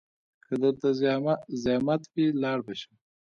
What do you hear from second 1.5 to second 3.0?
زيامت وي لاړ به سم.